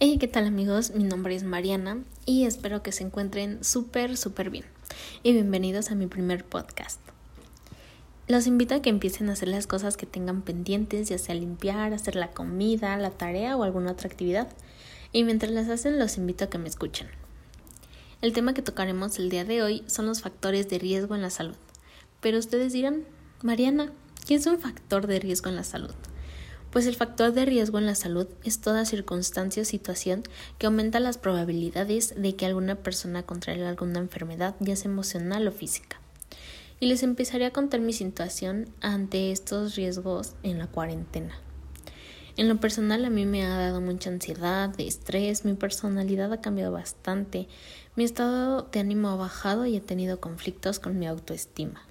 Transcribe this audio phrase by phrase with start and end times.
[0.00, 0.92] Hey, ¿qué tal amigos?
[0.94, 4.64] Mi nombre es Mariana y espero que se encuentren súper, súper bien.
[5.24, 7.00] Y bienvenidos a mi primer podcast.
[8.28, 11.92] Los invito a que empiecen a hacer las cosas que tengan pendientes, ya sea limpiar,
[11.92, 14.46] hacer la comida, la tarea o alguna otra actividad.
[15.10, 17.08] Y mientras las hacen, los invito a que me escuchen.
[18.22, 21.30] El tema que tocaremos el día de hoy son los factores de riesgo en la
[21.30, 21.56] salud.
[22.20, 23.02] Pero ustedes dirán,
[23.42, 23.90] Mariana,
[24.28, 25.90] ¿qué es un factor de riesgo en la salud?
[26.78, 30.22] Pues el factor de riesgo en la salud es toda circunstancia o situación
[30.58, 35.50] que aumenta las probabilidades de que alguna persona contraiga alguna enfermedad, ya sea emocional o
[35.50, 36.00] física.
[36.78, 41.34] Y les empezaré a contar mi situación ante estos riesgos en la cuarentena.
[42.36, 46.70] En lo personal a mí me ha dado mucha ansiedad, estrés, mi personalidad ha cambiado
[46.70, 47.48] bastante,
[47.96, 51.82] mi estado de ánimo ha bajado y he tenido conflictos con mi autoestima.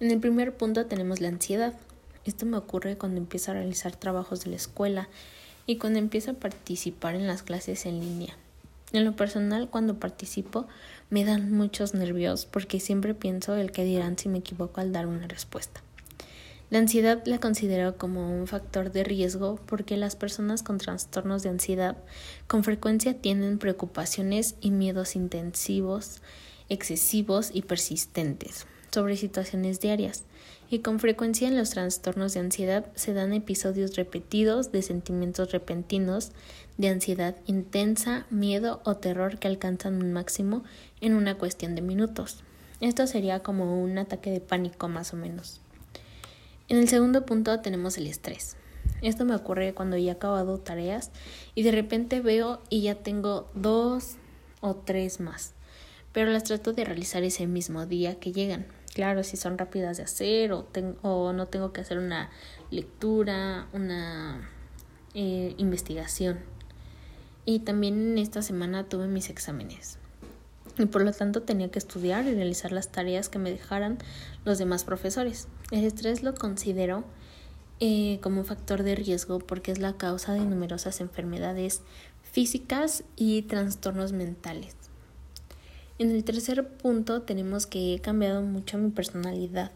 [0.00, 1.74] En el primer punto tenemos la ansiedad.
[2.26, 5.08] Esto me ocurre cuando empiezo a realizar trabajos de la escuela
[5.64, 8.36] y cuando empiezo a participar en las clases en línea.
[8.92, 10.66] En lo personal, cuando participo,
[11.08, 15.06] me dan muchos nervios porque siempre pienso el que dirán si me equivoco al dar
[15.06, 15.82] una respuesta.
[16.68, 21.50] La ansiedad la considero como un factor de riesgo porque las personas con trastornos de
[21.50, 21.96] ansiedad
[22.48, 26.22] con frecuencia tienen preocupaciones y miedos intensivos,
[26.68, 30.24] excesivos y persistentes sobre situaciones diarias
[30.70, 36.32] y con frecuencia en los trastornos de ansiedad se dan episodios repetidos de sentimientos repentinos
[36.76, 40.64] de ansiedad intensa, miedo o terror que alcanzan un máximo
[41.00, 42.42] en una cuestión de minutos.
[42.80, 45.60] Esto sería como un ataque de pánico más o menos.
[46.68, 48.56] En el segundo punto tenemos el estrés.
[49.02, 51.10] Esto me ocurre cuando ya he acabado tareas
[51.54, 54.16] y de repente veo y ya tengo dos
[54.60, 55.52] o tres más,
[56.16, 58.64] pero las trato de realizar ese mismo día que llegan
[58.96, 60.66] claro, si son rápidas de hacer o,
[61.02, 62.30] o no tengo que hacer una
[62.70, 64.48] lectura, una
[65.12, 66.38] eh, investigación.
[67.44, 69.98] Y también en esta semana tuve mis exámenes.
[70.78, 73.98] Y por lo tanto tenía que estudiar y realizar las tareas que me dejaran
[74.46, 75.46] los demás profesores.
[75.70, 77.04] El estrés lo considero
[77.80, 81.82] eh, como un factor de riesgo porque es la causa de numerosas enfermedades
[82.22, 84.74] físicas y trastornos mentales.
[85.98, 89.70] En el tercer punto tenemos que he cambiado mucho mi personalidad.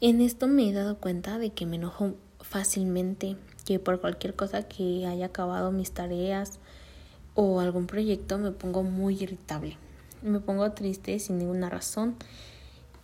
[0.00, 4.62] En esto me he dado cuenta de que me enojo fácilmente, que por cualquier cosa
[4.62, 6.60] que haya acabado mis tareas
[7.34, 9.76] o algún proyecto me pongo muy irritable.
[10.22, 12.14] Me pongo triste sin ninguna razón.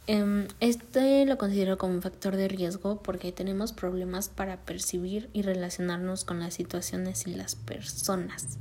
[0.07, 5.43] Em, este lo considero como un factor de riesgo porque tenemos problemas para percibir y
[5.43, 8.59] relacionarnos con las situaciones y las personas.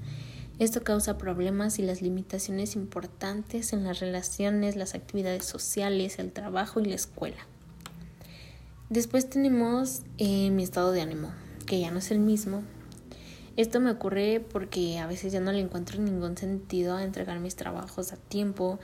[0.60, 6.80] Esto causa problemas y las limitaciones importantes en las relaciones, las actividades sociales, el trabajo
[6.80, 7.46] y la escuela.
[8.90, 11.32] Después tenemos eh, mi estado de ánimo,
[11.68, 12.64] que ya no es el mismo.
[13.56, 17.56] Esto me ocurre porque a veces ya no le encuentro ningún sentido a entregar mis
[17.56, 18.80] trabajos a tiempo,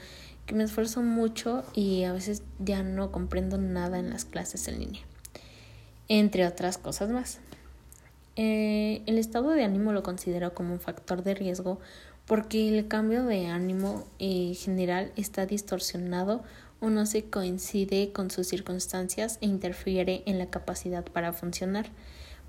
[0.46, 4.78] que me esfuerzo mucho y a veces ya no comprendo nada en las clases en
[4.78, 5.02] línea,
[6.08, 7.40] entre otras cosas más.
[8.36, 11.78] Eh, el estado de ánimo lo considero como un factor de riesgo
[12.26, 16.42] porque el cambio de ánimo eh, general está distorsionado
[16.80, 21.90] o no se coincide con sus circunstancias e interfiere en la capacidad para funcionar.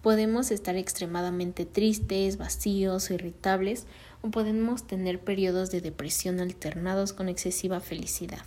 [0.02, 3.86] Podemos estar extremadamente tristes, vacíos o irritables
[4.22, 8.42] o podemos tener periodos de depresión alternados con excesiva felicidad.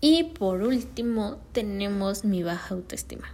[0.00, 3.28] Y por último tenemos mi baja autoestima.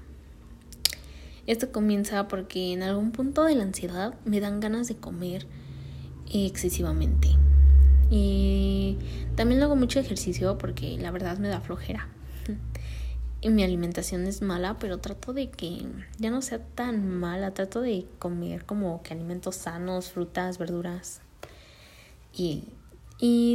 [1.48, 5.46] Esto comienza porque en algún punto de la ansiedad me dan ganas de comer
[6.30, 7.30] excesivamente.
[8.10, 8.98] Y
[9.34, 12.06] también hago mucho ejercicio porque la verdad me da flojera.
[13.40, 15.86] Y mi alimentación es mala, pero trato de que
[16.18, 17.54] ya no sea tan mala.
[17.54, 21.20] Trato de comer como que alimentos sanos, frutas, verduras.
[22.34, 22.64] Y,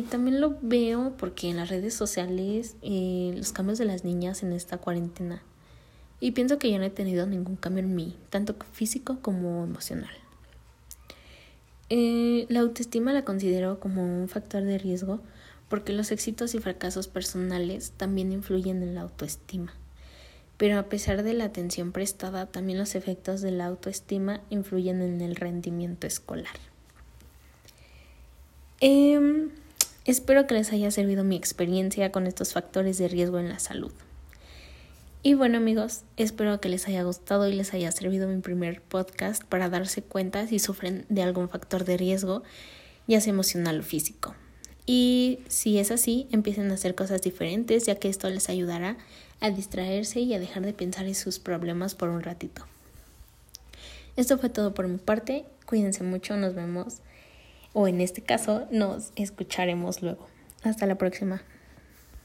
[0.10, 4.54] también lo veo porque en las redes sociales eh, los cambios de las niñas en
[4.54, 5.44] esta cuarentena
[6.24, 10.16] y pienso que ya no he tenido ningún cambio en mí, tanto físico como emocional.
[11.90, 15.20] Eh, la autoestima la considero como un factor de riesgo
[15.68, 19.74] porque los éxitos y fracasos personales también influyen en la autoestima.
[20.56, 25.20] Pero a pesar de la atención prestada, también los efectos de la autoestima influyen en
[25.20, 26.56] el rendimiento escolar.
[28.80, 29.50] Em,
[30.06, 33.92] espero que les haya servido mi experiencia con estos factores de riesgo en la salud.
[35.24, 39.44] Y bueno amigos, espero que les haya gustado y les haya servido mi primer podcast
[39.44, 42.44] para darse cuenta si sufren de algún factor de riesgo,
[43.08, 44.36] ya sea emocional o físico.
[44.86, 48.98] Y si es así, empiecen a hacer cosas diferentes, ya que esto les ayudará
[49.40, 52.66] a distraerse y a dejar de pensar en sus problemas por un ratito.
[54.18, 56.98] Esto fue todo por mi parte Cuídense mucho, nos vemos
[57.74, 60.28] o en este caso nos escucharemos luego.
[60.62, 61.42] Hasta la próxima.